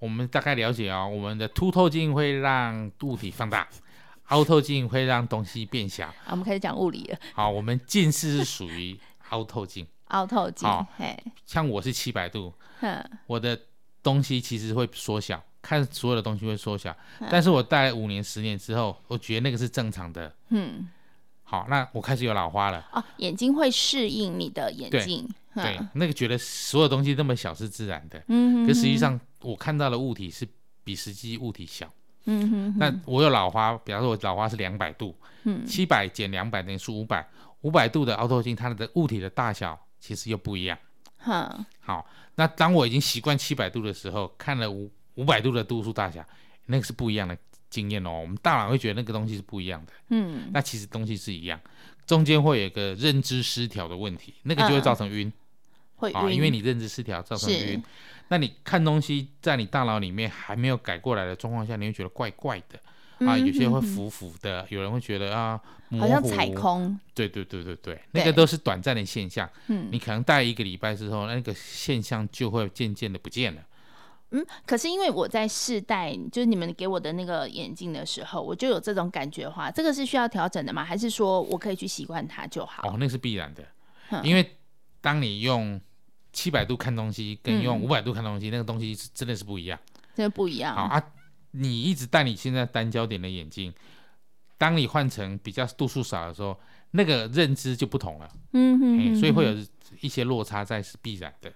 [0.00, 3.68] 我们大概了解哦，我们的凸透镜会让物体放大，
[4.28, 6.06] 凹透镜会让东西变小。
[6.24, 7.18] 好，我们开始讲物理了。
[7.34, 9.86] 好，我们近视是属于 凹透镜。
[10.06, 10.66] 凹透镜。
[10.66, 10.86] 好，
[11.44, 12.52] 像我是七百度，
[13.26, 13.56] 我的
[14.02, 16.96] 东西其实会缩小，看所有的东西会缩小。
[17.30, 20.34] 但是我戴五年、十年之后，我觉得那个是正常的。
[20.48, 20.88] 嗯。
[21.42, 22.88] 好，那我开始有老花了。
[22.92, 25.28] 哦，眼睛会适应你的眼镜。
[25.54, 28.22] 对，对，那个觉得所有东西那么小是自然的。
[28.28, 28.66] 嗯。
[28.66, 29.20] 可实际上。
[29.42, 30.46] 我看到的物体是
[30.84, 31.92] 比实际物体小，
[32.24, 32.78] 嗯哼，哼。
[32.78, 37.26] 那我有老花，比方说我老花是两百度，嗯，七百减两百等于是五百，
[37.62, 40.78] 五百度的凹透镜，它的物体的大小其实又不一样。
[41.16, 46.24] 哈，好，那当我已经习惯七百度的时候，看了五五百度的度数大小，
[46.66, 47.36] 那个是不一样的
[47.68, 51.60] 经验哦，我们大脑会觉得那个东西是不一样的，嗯，那其实东西是一样，
[52.06, 55.32] 中间会有一个认知失调的问题，那个就会造成晕，嗯、
[55.96, 57.82] 会啊、哦，因为你认知失调造成晕，是
[58.30, 62.80] 那你看东西在你大脑里面还没有改过来的状况下，你会觉得怪怪的。
[63.26, 65.60] 啊，有些会浮浮的，有人会觉得啊，
[65.98, 66.98] 好像踩空。
[67.12, 69.46] 对对对对对，那个都是短暂的现象。
[69.66, 73.60] 嗯，你可能戴一个礼拜之后，那个现象就会渐渐的不见了。
[74.30, 80.82] 嗯，可是因为我在试戴，就是你们给我的那个眼镜的时候，我就有这种感觉的话，这个是需要调整的吗？
[80.82, 82.88] 还是说我可以去习惯它就好？
[82.88, 83.62] 哦，那是必然的，
[84.12, 84.56] 嗯、因为
[85.02, 85.78] 当你用
[86.32, 89.78] 七百度看东西，跟用五百度看东西，嗯、那个东西是真的是不一样，
[90.14, 90.74] 真的不一样。
[90.74, 91.02] 好啊。
[91.52, 93.74] 你一直戴你现在单焦点的眼镜，
[94.56, 96.56] 当你换成比较度数少的时候，
[96.92, 98.30] 那个认知就不同了。
[98.52, 99.66] 嗯哼，哼，哼，所以会有
[100.00, 101.52] 一些落差在是必然的。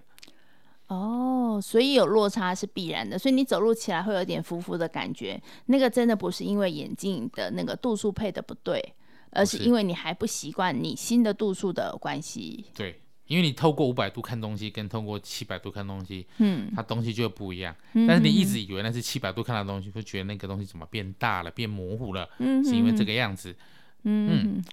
[0.87, 8.95] 哦，所以有落差是必然的，所以你走路起来会有点浮浮的感觉，那个真的不是因为眼镜的那个度数配的不对，
[9.29, 12.65] 而是因为你还不习惯你新的度数的关系。
[12.75, 12.99] 对。
[13.27, 17.75] 因为你透过五百度看东西，跟透过七百度看东西，嗯，它东西就会不一样。
[17.93, 22.29] 嗯、但是你一直以为那是七百度看的东西，会觉得那个东西怎么变大了、变模糊了？
[22.39, 23.55] 嗯，是因为这个样子。
[24.03, 24.63] 嗯，嗯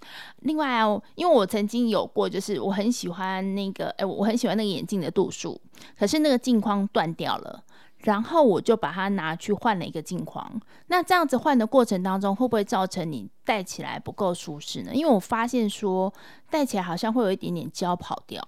[0.41, 5.59] 另外啊，因为我曾经有过，就是我很喜欢那个，哎，我很喜欢那个眼镜的度数，
[5.99, 7.65] 可是那个镜框断掉了。
[8.03, 10.61] 然后我就把它拿去换了一个镜框。
[10.89, 14.95] 那这样子换的过程当中，会不会造成你戴起来不够舒适呢？
[14.95, 16.13] 因为我发现说
[16.51, 18.45] 戴起来好像会有一点点胶跑掉，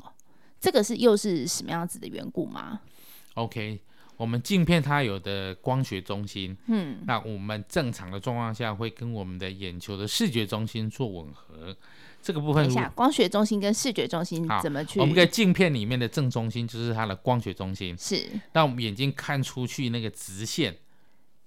[0.60, 2.80] 这个是又是什么样子的缘故吗
[3.34, 3.80] ？OK，
[4.16, 11.76] 我们镜片它有的光学中心，嗯，那我们正常的状况下会跟我们的眼球的视觉中心做吻合。
[12.22, 14.98] 这个部分，等一下，光学中心跟视觉中心怎么去？
[14.98, 18.26] 我们在镜片里面的正中心就是它的光学中心，是。
[18.54, 20.74] 那我们眼睛看出去那个直线，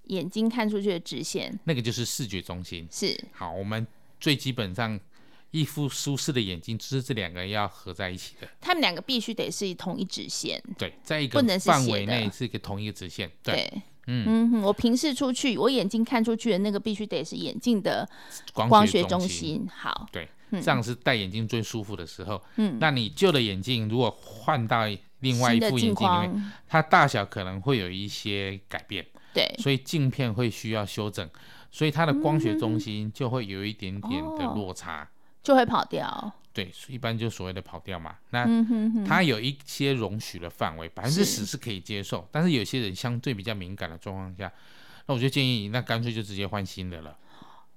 [0.04, 2.88] 眼睛看出去的直线，那个就是视觉中心。
[2.92, 3.20] 是。
[3.32, 3.88] 好，我们
[4.20, 5.00] 最基本上
[5.60, 8.48] 一副舒适的眼睛，就是这两个要合在一起的。
[8.62, 10.62] 他们两个必须得是同一直线。
[10.78, 13.32] 对，在一个范围内是一个同一个直线。
[13.42, 13.56] 对。
[13.56, 18.08] 对嗯嗯，我平视出去，我眼睛看出去的那个必须得是眼镜的
[18.54, 19.68] 光学中心。
[19.74, 20.08] 好。
[20.12, 20.28] 对。
[20.50, 22.42] 这样是戴眼镜最舒服的时候。
[22.56, 24.86] 嗯，那你旧的眼镜如果换到
[25.20, 29.06] 另外一副眼镜里面，它大小可能会有一些改变。
[29.34, 31.30] 对，所以镜片会需要修整，
[31.70, 35.08] 所以它的光学中心就会有一点点的落差，嗯、
[35.48, 36.34] 就会跑掉。
[36.52, 38.16] 对，一般就所谓的跑掉嘛。
[38.32, 38.46] 那
[39.06, 44.52] 它有一些容许的范围，百分之十是可以接受，但是有些人相对比较敏感的状况下，
[45.06, 47.16] 那我就建议你，那干脆就直接换新的了。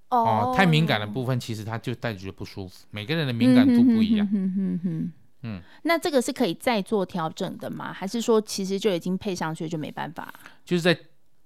[0.09, 2.87] 哦，太敏感的部分，其实它就带觉得不舒服。
[2.91, 4.29] 每个人的敏感度不一样。
[4.33, 5.63] 嗯嗯嗯嗯。
[5.85, 7.93] 那这个是可以再做调整的吗？
[7.93, 10.35] 还是说其实就已经配上去就没办法？
[10.65, 10.99] 就是在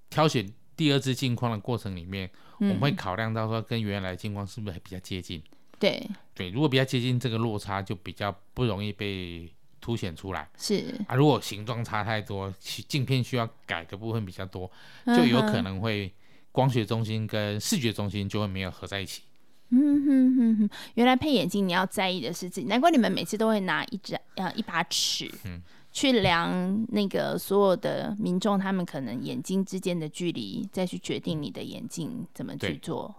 [0.08, 5.42] 挑选第二支镜框的过程里面，嗯、我们会考量到说跟原来的镜框是不是还比较接近？
[5.78, 9.48] 对对，如果比较接近，这个落差就比较不容易被
[9.80, 10.48] 凸显出来。
[10.56, 14.70] 是啊，如果形状差太多，镜片需要改的部分比较多，
[15.06, 16.12] 就有可能会。
[16.54, 19.22] 光学中心跟视觉中心就会没有合在一起。
[19.70, 25.60] 嗯哼哼哼，原来配眼镜你要在意的是自己，难怪你们每次都会拿一只呃一把尺，嗯，
[25.94, 33.14] 去量那个所有的民众他们可能眼睛之间的距离，再去决定你的眼镜怎么去做。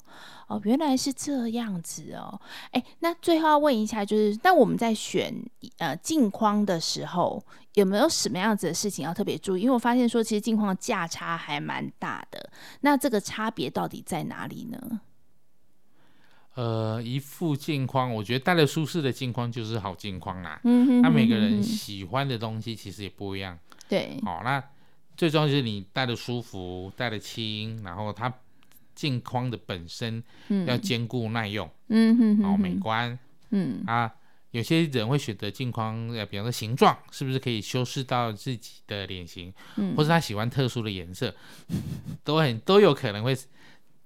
[0.48, 2.38] 哦，原来是这样子哦。
[2.72, 5.34] 哎，那最后要问一下，就是那我们在选
[5.78, 7.42] 呃镜框的时候，
[7.76, 9.62] 有没有什么样子的事情要特别注意？
[9.62, 12.52] 因为我发现说，其实镜框的价差还蛮大的。
[12.82, 15.00] 那这个差别到底在哪里呢？
[16.56, 20.60] 呃，一副镜框，我觉得戴了舒适的镜框就是好镜框啦。
[20.64, 23.58] 嗯哼，那每个人喜欢的东西其实也不一样。
[23.88, 24.64] 对，好，那
[25.16, 28.34] 最重要就是你戴的舒服，戴的轻，然后它。
[28.96, 30.24] 镜框的本身
[30.66, 34.10] 要坚固耐用，嗯哼，好美观，嗯啊，
[34.52, 41.36] 有些人会选择镜框，呃，比方说形状是不是可以修饰到自己的脸型，嗯，或者他喜欢特殊的颜色，
[42.24, 43.38] 都很都有可能会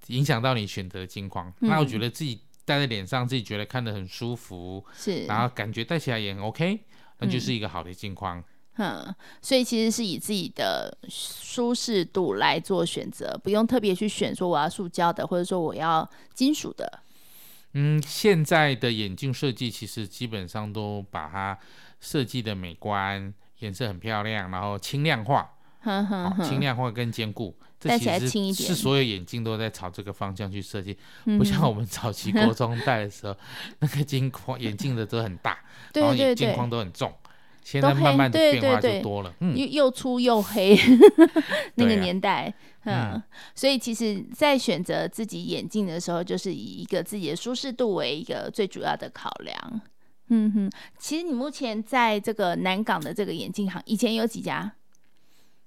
[0.10, 1.52] 影响到你选择镜框。
[1.62, 6.82] 嗯、那我觉得自己戴在脸上，自己觉得看得很舒服，是，然后感觉戴起来也很 OK，
[7.18, 8.44] 那就是一个好的镜框。
[8.82, 17.02] 嗯，所以其实是以自己的舒适度来做选择，不用特别去选说我要塑胶的，或者说我要金属的。
[17.74, 21.60] 嗯，现在的眼镜设计其实基本上都把它
[22.00, 25.58] 设计的美观，颜色很漂亮，然后轻量化，
[25.90, 28.68] 呵呵呵，轻量化跟坚固，戴起来轻一点。
[28.70, 30.96] 是所有眼镜都在朝这个方向去设计，
[31.38, 33.36] 不像我们早期国中戴的时候，
[33.80, 35.58] 那个镜框眼镜的都很大，
[35.96, 37.12] 然后眼镜框都很重。
[37.62, 40.76] 现在慢慢的变化就多了，嗯，又又粗又黑，
[41.76, 42.46] 那个年代，
[42.80, 43.24] 啊、嗯，嗯、
[43.54, 49.82] 所以其实，在选择自己眼镜的时候，就是以一个自己的舒适度为一个最主要的考量。
[50.30, 54.72] 嗯哼，其实你目前在这个南港的这个眼镜行，以前有几家？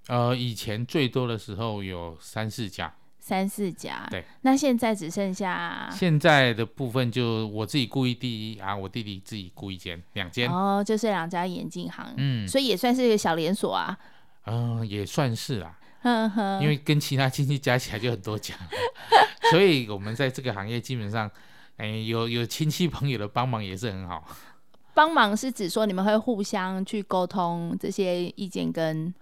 [0.09, 2.93] 呃，以前最多的时候有三四家。
[3.25, 10.51] 三四家，对，那现在只剩下现在的部分，就我自己雇一地啊，我弟弟自己雇一间，两间。
[10.51, 13.97] 哦，就是两家眼镜行，嗯，所以也算是一个小连锁啊，
[14.47, 18.57] 嗯，也算是啦，嗯哼，因为跟其他亲戚加起来就很多家，
[19.53, 21.31] 所以我们在这个行业基本上，
[21.77, 24.27] 哎，有有亲戚朋友的帮忙也是很好，
[24.95, 29.15] 帮忙是指说你们会互相去沟通这些意见跟。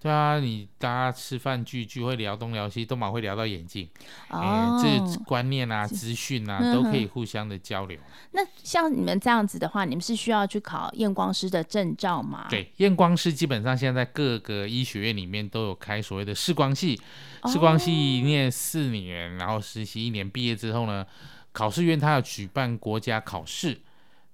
[0.00, 3.88] 对啊，你大家吃饭聚聚会聊东聊西，都蛮会聊到眼镜，
[4.30, 7.98] 哦，这观念啊、资讯啊，都可以互相的交流。
[8.30, 12.46] 那像你们这样子的话，你们是需要去考验光师的证照吗？
[12.48, 17.00] 对，验光师基本上现在各个医学院里面都有开所谓的视光系，
[17.46, 17.92] 视光系
[18.24, 21.04] 念四年，然后实习一年，毕业之后呢，
[21.50, 23.80] 考试院他要举办国家考试，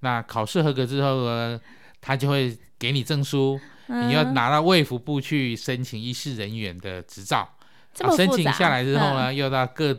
[0.00, 1.58] 那考试合格之后呢，
[2.02, 3.58] 他就会给你证书。
[3.86, 7.48] 你要拿到卫福部去申请医师人员的执照，
[8.16, 9.98] 申请下来之后呢，嗯、又到各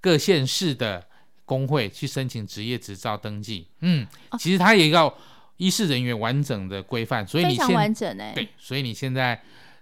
[0.00, 1.04] 各县市的
[1.44, 3.66] 工会去申请职业执照登记。
[3.80, 5.12] 嗯，哦、其实它也要
[5.56, 9.40] 医师人员完整的规范，所以你现完整哎，对，所以你现在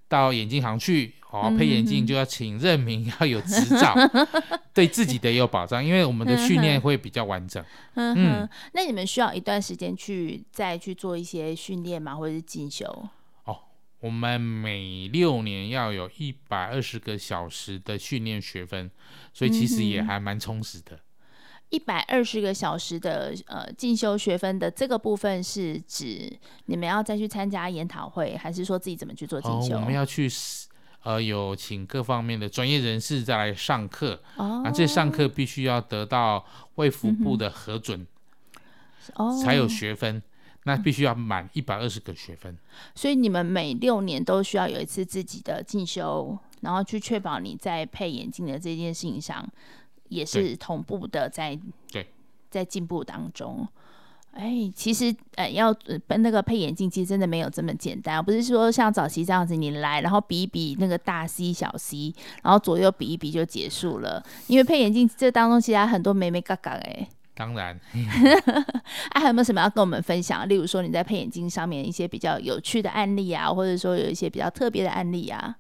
[0.09, 4.27] 到眼镜行去哦，配眼镜就要请认明，要有执照，嗯、
[4.75, 7.65] 对自己的也有保障，因为我们的训练会比较完整。
[7.95, 13.09] 嗯，那你们需要一段时间去再去做一些训练吗，或者是进修？
[14.01, 18.91] 我们每六年要有一百二十个小时的训练学分，
[19.33, 20.99] 所以其实也还蛮充实的。
[21.69, 29.77] 一百二十个小时的呃进修学分的这个部分是指你们要再去参加研讨会，还是说自己怎么去做进修？
[29.77, 30.29] 哦、我们要去
[31.05, 38.05] 呃有请各方面的专业人士再来上课，哦、啊，这上课必须要得到卫福部的核准，
[39.15, 40.21] 哦、才有学分。
[40.65, 42.57] 那必须要满一百二十个学分，
[42.95, 49.49] 所以你们每六年都需要有一次自己的进修，然后去确保你在配眼镜的这件事情上
[50.11, 51.59] 也是同步的在
[51.91, 52.07] 对
[52.51, 53.67] 在进步当中。
[54.33, 64.23] 哎，其实呃要呃那个配眼镜，其实真的没有这么简单，不是说像早期这样子你来，然后比一比那个大 C 小 C，然后左右比一比就结束了。
[64.47, 67.09] 因为配眼镜这当中其实还很多眉眉嘎嘎哎。
[67.41, 67.75] 当然，
[69.13, 70.47] 啊，还有没有什么要跟我们分享？
[70.47, 75.57] 例如说你在配眼镜上面一些比较有趣的案例啊，或者说有一些比较特别的案例啊。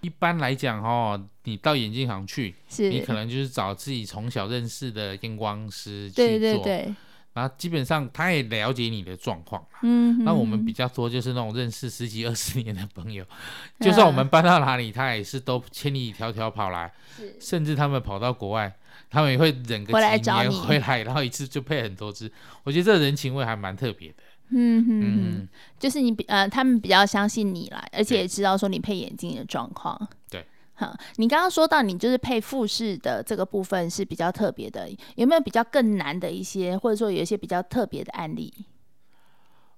[0.00, 6.94] 一般来讲哦，你到眼镜行去，是你可能就是找自己从小认识的验光师去做，对对对，
[7.32, 9.66] 然后基本上他也了解你的状况。
[9.82, 13.24] 嗯，那我们比较多就是那种认识十几二十年的朋友，
[13.80, 16.92] 就算我们搬到哪里，他也是都千里迢迢跑来，
[17.40, 18.72] 甚至他们跑到国外。
[19.10, 22.30] 他们也会忍个几年回来，然后一次就配很多只。
[22.64, 24.16] 我觉得这人情味还蛮特别的。
[24.50, 29.98] 嗯哼嗯，就是你比呃，他们比较相信你啦，而且也知道说你配眼镜的状况。
[30.28, 38.52] 对，好，你刚刚说到你就是配复视的这个部分是比较特别的，有没有比较更难的一些，或者说有一些比较特别的案例？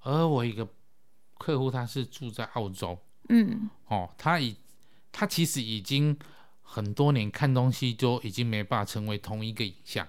[0.00, 0.66] 而我一个
[1.38, 4.56] 客户他是住在澳洲，嗯，哦，他已
[5.12, 6.16] 他其实已经。
[6.66, 10.06] 很多年看东西就已经没办法成为同一个影像，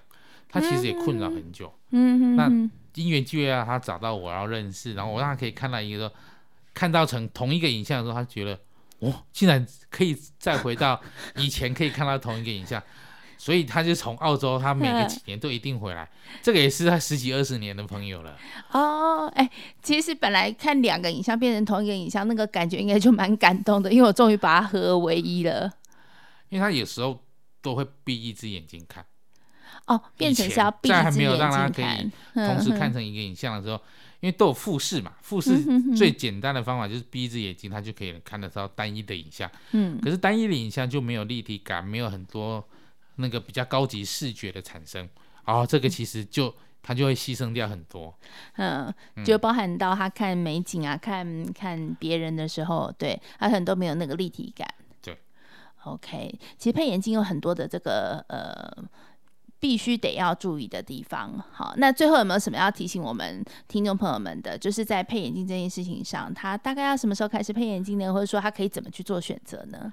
[0.48, 1.72] 他其实也困扰很久。
[1.90, 2.50] 嗯，那
[2.94, 6.12] 因缘际会啊，他找到我然后认识，然后我让他可以看到一个
[6.74, 8.58] 看到成同一个影像的时候，他觉得
[9.00, 11.00] 哇，竟然可以再回到
[11.36, 12.82] 以前可以看到同一个影像，
[13.38, 16.08] 所以他就从澳洲，他每个几年都一定回来。
[16.42, 18.36] 这个也是他十几二十年的朋友了。
[18.72, 19.48] 哦，哎，
[19.80, 25.72] 其实本来看两个影像变成同一个影像，那个感觉应该就蛮感动的，因为我终于把它合而为一了。
[26.48, 27.24] 因为他有时候
[27.60, 29.04] 都会闭一只眼睛看，
[29.86, 33.76] 哦，变成是要闭一只眼睛看，在还没有让他可以同时看成一个影像的时候，
[34.20, 35.62] 因为都有复视嘛，复视
[35.94, 39.50] 最简单的方法就是闭一只眼睛，他就可以看得到单一的影像。
[39.72, 42.66] 嗯，可是单一的影像就没有立体感，没有很多
[43.16, 45.08] 那个比较高级视觉的产生。
[45.44, 48.14] 哦，这个其实就他就会牺牲掉很多。
[48.56, 48.92] 嗯，
[49.24, 54.68] 就包含到他看美景啊，看看别人的时候，对，他很多没有那个立体感。
[55.84, 58.70] OK，其实配眼镜有很多的这个呃，
[59.58, 61.42] 必须得要注意的地方。
[61.52, 64.58] 好，那最后有没有什么要提醒我们听众朋友们的？
[64.58, 68.12] 就是在配眼镜这件事情上，他大概要什么时候开始配眼镜呢？
[68.12, 69.92] 或者说他可以怎么去做选择呢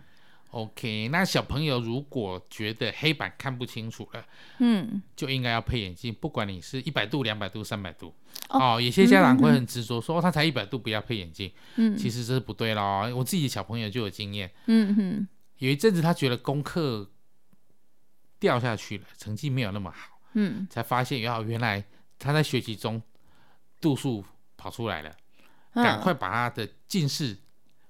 [0.51, 4.25] ？OK，那小朋友如果觉得黑板看不清楚了，
[4.59, 8.13] 嗯，就应该要配眼镜，不管你是一百度、两百度、三百度。
[8.49, 11.51] 哦，有些家长会很执着说，他才一百度，不要配眼镜。
[11.75, 13.09] 嗯，其实这是不对咯。
[13.15, 14.49] 我自己小朋友就有经验。
[14.67, 15.27] 嗯哼，
[15.57, 17.09] 有一阵子他觉得功课
[18.39, 20.19] 掉下去了，成绩没有那么好。
[20.33, 21.83] 嗯，才发现要原来
[22.19, 23.01] 他在学习中
[23.79, 24.23] 度数
[24.57, 25.15] 跑出来了，
[25.73, 27.37] 赶快把他的近视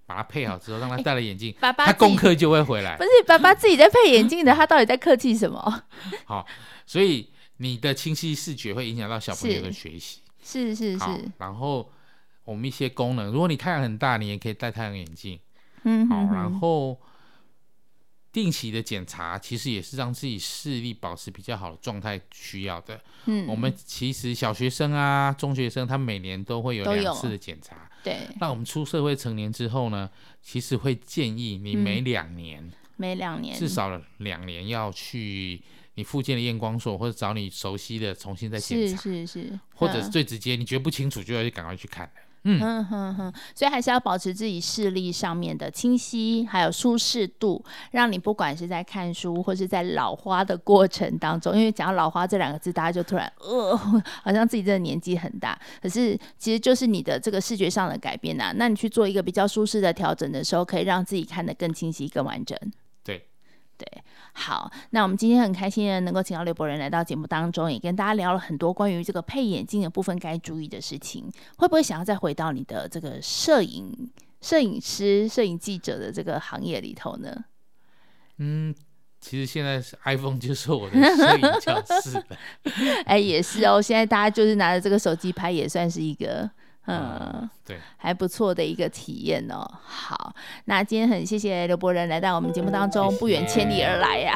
[0.06, 2.96] 把它配好之后，让他戴了眼镜，爸爸他功课就会回来。
[2.98, 5.84] 不是爸爸自己在配眼镜的，他到底在客气什么？
[6.26, 6.46] 好，
[6.86, 10.22] 所以你的清晰视觉会影响到小朋友的学习。
[10.44, 11.32] 是是是，是。
[11.40, 11.92] 然后
[12.44, 15.40] 我们一些功能，如果你太阳很大，你也可以戴太阳眼镜。
[15.84, 16.28] 嗯哼哼。
[16.28, 17.02] 好，然后
[18.36, 23.00] 定期的检查，其实也是让自己视力保持比较好的状态需要的。
[23.28, 23.48] 嗯。
[23.48, 27.90] 我们其实小学生啊、中学生，他每年都会有两次的检查。
[28.04, 28.28] 对。
[28.42, 30.10] 那我们出社会成年之后呢，
[30.42, 35.62] 其实会建议你每两年，嗯、每两年至少两年要去。
[35.98, 42.12] 你附近的验光所，或者找你熟悉的重新再检查，是是是，或者是最直接，你觉得不清楚就要去赶快去看。
[42.48, 53.76] 嗯哼哼，所以还是要保持自己视力上面的清晰，还有舒适度，让你不管是在看书，或是在老花的过程当中，因为讲到老花这两个字，大家就突然呃，
[54.24, 58.54] 好像自己真的年纪很大，可是其实就是你的这个视觉上的改变呐、啊。
[58.56, 62.56] 那你去做一个比较舒适的调整的时候，可以让自己看得更清晰、更完整。
[63.78, 64.04] 对。
[64.34, 71.32] 好，那我们今天很开心的能够请到刘博仁来到节目当中，也跟大家聊了很多关于这个配眼镜的部分该注意的事情。
[71.58, 74.12] 会不会想要再回到你的这个摄影、
[74.42, 77.46] 摄影师、摄影记者的这个行业里头呢？
[78.38, 78.76] 嗯，
[79.22, 82.22] 其实现在是 iPhone 就是我的摄影教室
[83.08, 86.50] 哎，也是哦，现在大家就是拿着这个手机拍，也算是一个。
[86.88, 89.66] 嗯，对，还不错的一个体验哦。
[89.84, 90.34] 好，
[90.66, 94.36] 那今天很谢谢刘伯仁来到我们节目当中，不远千里而来呀。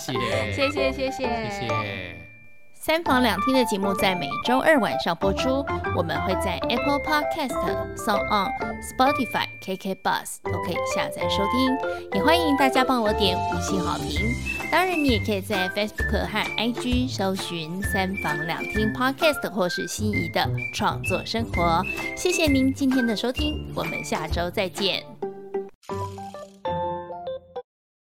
[0.00, 2.26] 谢谢， 谢谢，谢谢，谢谢。
[2.74, 5.64] 三房两厅的节目在每周二晚上播出，
[5.96, 8.48] 我们会在 Apple Podcast、SoundOn、
[8.80, 11.76] Spotify、KK Bus 都可以下载收听，
[12.14, 14.55] 也欢迎大家帮我点五星好评。
[14.70, 21.82] 当然你也可以在 facebook 和 ig 搜寻三房两厅 podcast 或是心仪的创作生活。
[22.16, 25.02] 谢谢您今天的收听我们下周再见。